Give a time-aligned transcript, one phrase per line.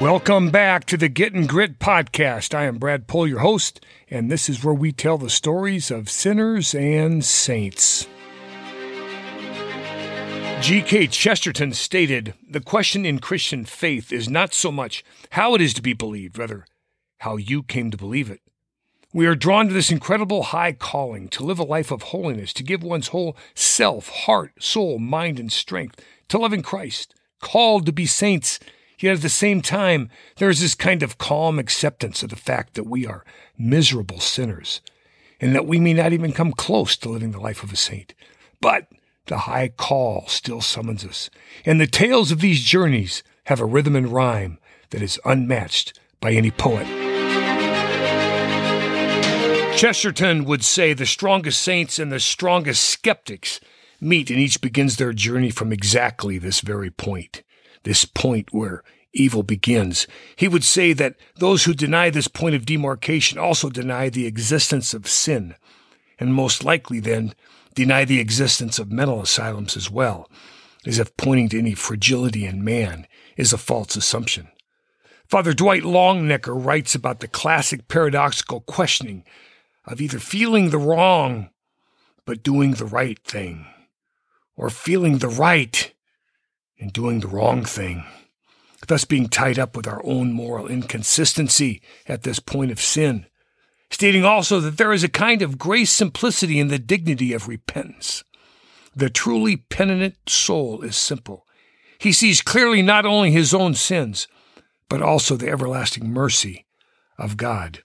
[0.00, 2.54] Welcome back to the Getting Grit podcast.
[2.54, 6.08] I am Brad Pohl, your host, and this is where we tell the stories of
[6.08, 8.06] sinners and saints.
[10.60, 11.08] G.K.
[11.08, 15.82] Chesterton stated The question in Christian faith is not so much how it is to
[15.82, 16.64] be believed, rather,
[17.18, 18.42] how you came to believe it.
[19.12, 22.62] We are drawn to this incredible high calling to live a life of holiness, to
[22.62, 28.06] give one's whole self, heart, soul, mind, and strength to loving Christ, called to be
[28.06, 28.60] saints
[28.98, 32.74] Yet at the same time, there is this kind of calm acceptance of the fact
[32.74, 33.24] that we are
[33.56, 34.80] miserable sinners
[35.40, 38.12] and that we may not even come close to living the life of a saint.
[38.60, 38.88] But
[39.26, 41.30] the high call still summons us,
[41.64, 44.58] and the tales of these journeys have a rhythm and rhyme
[44.90, 46.86] that is unmatched by any poet.
[49.76, 53.60] Chesterton would say the strongest saints and the strongest skeptics
[54.00, 57.44] meet, and each begins their journey from exactly this very point
[57.84, 58.82] this point where
[59.12, 60.06] evil begins.
[60.36, 64.94] He would say that those who deny this point of demarcation also deny the existence
[64.94, 65.54] of sin,
[66.18, 67.34] and most likely then
[67.74, 70.30] deny the existence of mental asylums as well,
[70.86, 74.48] as if pointing to any fragility in man is a false assumption.
[75.28, 79.24] Father Dwight Longenecker writes about the classic paradoxical questioning
[79.84, 81.50] of either feeling the wrong
[82.24, 83.66] but doing the right thing,
[84.56, 85.92] or feeling the right
[86.78, 88.04] and doing the wrong thing,
[88.86, 93.26] thus being tied up with our own moral inconsistency at this point of sin,
[93.90, 98.22] stating also that there is a kind of grace simplicity in the dignity of repentance.
[98.94, 101.46] The truly penitent soul is simple.
[101.98, 104.28] He sees clearly not only his own sins,
[104.88, 106.66] but also the everlasting mercy
[107.18, 107.82] of God.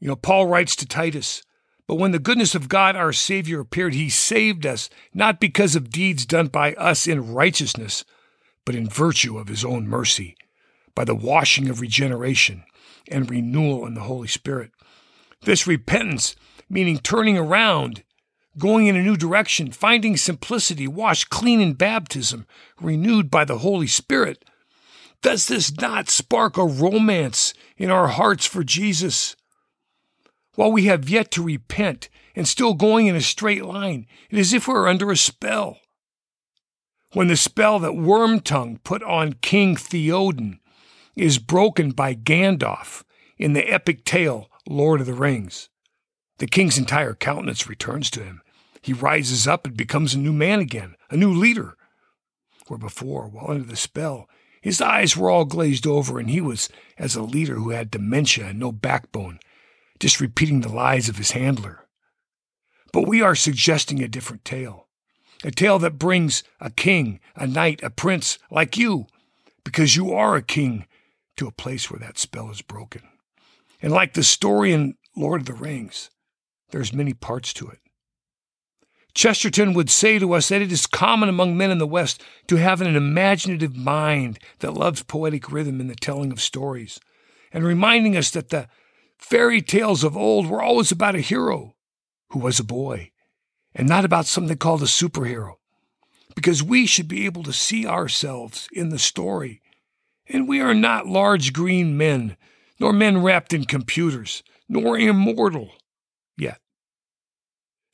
[0.00, 1.42] You know, Paul writes to Titus,
[1.88, 5.90] but when the goodness of God our Savior appeared, he saved us, not because of
[5.90, 8.04] deeds done by us in righteousness,
[8.66, 10.36] but in virtue of his own mercy,
[10.94, 12.62] by the washing of regeneration
[13.10, 14.70] and renewal in the Holy Spirit.
[15.44, 16.36] This repentance,
[16.68, 18.04] meaning turning around,
[18.58, 22.46] going in a new direction, finding simplicity, washed clean in baptism,
[22.78, 24.44] renewed by the Holy Spirit.
[25.22, 29.36] Does this not spark a romance in our hearts for Jesus?
[30.58, 34.08] While we have yet to repent and still going in a straight line.
[34.28, 35.78] It is as if we are under a spell.
[37.12, 40.58] When the spell that Wormtongue put on King Theoden
[41.14, 43.04] is broken by Gandalf
[43.36, 45.68] in the epic tale Lord of the Rings,
[46.38, 48.42] the king's entire countenance returns to him.
[48.82, 51.76] He rises up and becomes a new man again, a new leader.
[52.66, 54.28] Where before, while under the spell,
[54.60, 56.68] his eyes were all glazed over, and he was
[56.98, 59.38] as a leader who had dementia and no backbone,
[60.00, 61.86] just repeating the lies of his handler.
[62.92, 64.86] But we are suggesting a different tale.
[65.44, 69.06] A tale that brings a king, a knight, a prince like you,
[69.64, 70.86] because you are a king,
[71.36, 73.02] to a place where that spell is broken.
[73.80, 76.10] And like the story in Lord of the Rings,
[76.70, 77.78] there's many parts to it.
[79.14, 82.56] Chesterton would say to us that it is common among men in the West to
[82.56, 87.00] have an imaginative mind that loves poetic rhythm in the telling of stories,
[87.52, 88.68] and reminding us that the
[89.18, 91.74] Fairy tales of old were always about a hero
[92.30, 93.10] who was a boy,
[93.74, 95.54] and not about something called a superhero.
[96.34, 99.60] Because we should be able to see ourselves in the story.
[100.28, 102.36] And we are not large green men,
[102.78, 105.72] nor men wrapped in computers, nor immortal
[106.36, 106.60] yet.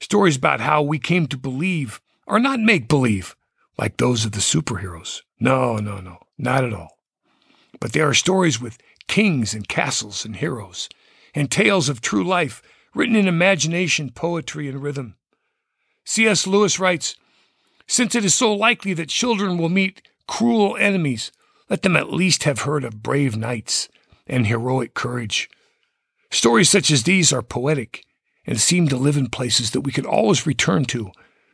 [0.01, 3.35] Stories about how we came to believe are not make believe
[3.79, 5.23] like those of the superheroes.
[5.41, 6.99] No, no, no, not at all.
[7.81, 10.89] But they are stories with kings and castles and heroes
[11.35, 12.63] and tales of true life
[12.95, 15.17] written in imagination, poetry, and rhythm.
[16.05, 16.47] C.S.
[16.47, 17.17] Lewis writes
[17.87, 21.33] Since it is so likely that children will meet cruel enemies,
[21.69, 23.89] let them at least have heard of brave knights
[24.27, 25.51] and heroic courage.
[26.31, 28.05] Stories such as these are poetic
[28.47, 31.11] and seem to live in places that we can always return to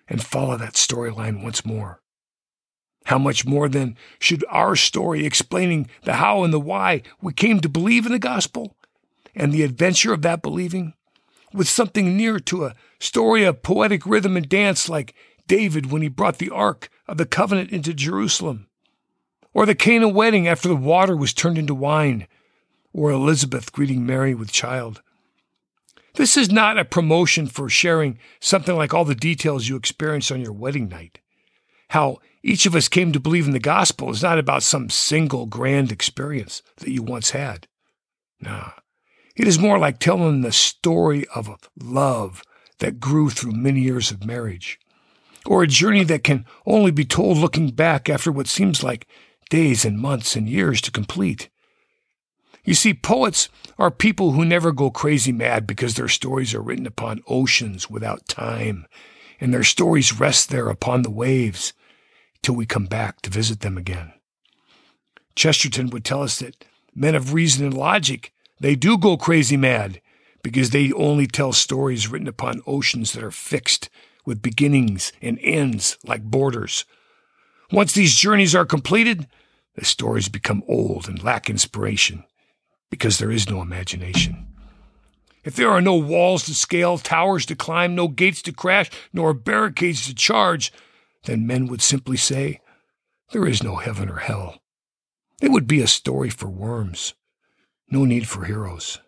[0.08, 2.00] and follow that storyline once more.
[3.06, 7.60] How much more then should our story explaining the how and the why we came
[7.60, 8.76] to believe in the gospel
[9.34, 10.94] and the adventure of that believing
[11.52, 15.14] with something near to a story of poetic rhythm and dance like
[15.46, 18.68] David when he brought the Ark of the Covenant into Jerusalem,
[19.52, 22.28] or the Cana wedding after the water was turned into wine,
[22.92, 25.02] or Elizabeth greeting Mary with child.
[26.14, 30.40] This is not a promotion for sharing something like all the details you experienced on
[30.40, 31.20] your wedding night.
[31.88, 35.46] How each of us came to believe in the gospel is not about some single
[35.46, 37.66] grand experience that you once had.
[38.40, 38.70] Nah,
[39.40, 42.42] it is more like telling the story of a love
[42.80, 44.78] that grew through many years of marriage,
[45.46, 49.08] or a journey that can only be told looking back after what seems like
[49.48, 51.48] days and months and years to complete.
[52.66, 53.48] You see, poets
[53.78, 58.28] are people who never go crazy mad because their stories are written upon oceans without
[58.28, 58.84] time,
[59.40, 61.72] and their stories rest there upon the waves
[62.42, 64.12] till we come back to visit them again.
[65.34, 66.62] Chesterton would tell us that
[66.94, 70.00] men of reason and logic, they do go crazy mad
[70.42, 73.88] because they only tell stories written upon oceans that are fixed
[74.24, 76.84] with beginnings and ends like borders.
[77.72, 79.26] Once these journeys are completed,
[79.74, 82.24] the stories become old and lack inspiration
[82.90, 84.46] because there is no imagination.
[85.42, 89.32] If there are no walls to scale, towers to climb, no gates to crash, nor
[89.32, 90.70] barricades to charge,
[91.24, 92.60] then men would simply say,
[93.32, 94.60] There is no heaven or hell.
[95.40, 97.14] It would be a story for worms.
[97.90, 99.00] No need for heroes.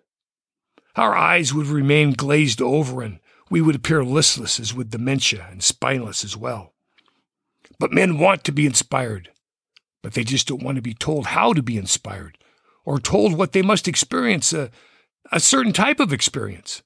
[0.97, 5.63] Our eyes would remain glazed over, and we would appear listless as with dementia and
[5.63, 6.73] spineless as well.
[7.79, 9.31] But men want to be inspired,
[10.03, 12.39] but they just don't want to be told how to be inspired
[12.85, 14.71] or told what they must experience a,
[15.31, 16.83] a certain type of experience.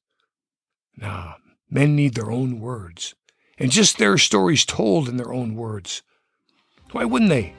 [0.97, 1.35] Nah,
[1.71, 3.15] men need their own words,
[3.59, 6.03] and just their stories told in their own words.
[6.93, 7.55] Why wouldn't they?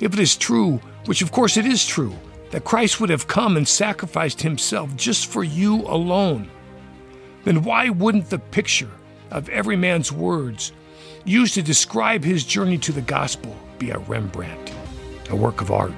[0.00, 2.14] If it is true, which of course it is true,
[2.50, 6.50] that Christ would have come and sacrificed himself just for you alone,
[7.44, 8.90] then why wouldn't the picture
[9.30, 10.72] of every man's words
[11.24, 14.72] used to describe his journey to the gospel be a Rembrandt,
[15.30, 15.94] a work of art?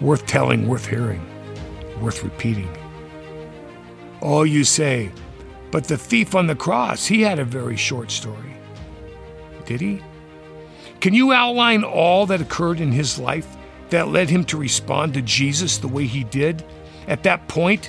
[0.00, 1.24] worth telling, worth hearing,
[2.00, 2.68] worth repeating.
[4.20, 5.10] Oh, you say,
[5.70, 8.56] but the thief on the cross, he had a very short story.
[9.64, 10.02] Did he?
[11.00, 13.56] Can you outline all that occurred in his life
[13.90, 16.64] that led him to respond to Jesus the way he did
[17.06, 17.86] at that point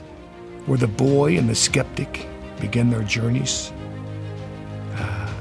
[0.65, 2.27] where the boy and the skeptic
[2.59, 3.71] begin their journeys?
[4.95, 5.33] Ah,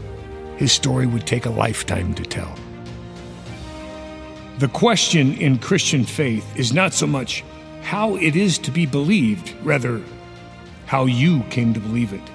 [0.56, 2.54] his story would take a lifetime to tell.
[4.58, 7.44] The question in Christian faith is not so much
[7.82, 10.00] how it is to be believed, rather,
[10.86, 12.28] how you came to believe it.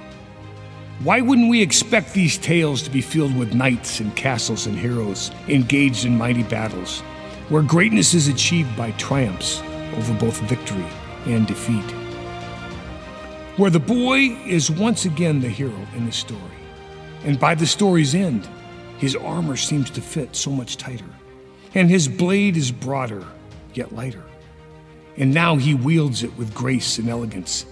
[1.03, 5.31] Why wouldn't we expect these tales to be filled with knights and castles and heroes
[5.47, 7.01] engaged in mighty battles,
[7.49, 9.61] where greatness is achieved by triumphs
[9.95, 10.85] over both victory
[11.25, 11.91] and defeat?
[13.57, 16.41] Where the boy is once again the hero in the story,
[17.23, 18.47] and by the story's end,
[18.97, 21.05] his armor seems to fit so much tighter
[21.73, 23.25] and his blade is broader,
[23.73, 24.23] yet lighter.
[25.17, 27.65] And now he wields it with grace and elegance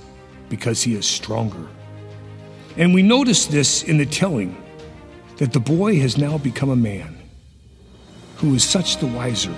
[0.49, 1.67] because he is stronger.
[2.77, 4.55] And we notice this in the telling
[5.37, 7.17] that the boy has now become a man
[8.39, 9.53] who is such the wiser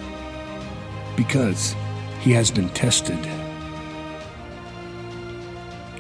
[1.16, 1.75] because
[2.19, 3.19] he has been tested.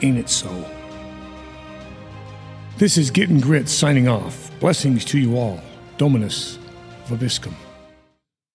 [0.01, 0.49] Ain't it so?
[2.77, 4.49] This is Getting Grit signing off.
[4.59, 5.61] Blessings to you all.
[5.97, 6.57] Dominus
[7.05, 7.53] Vobiscum.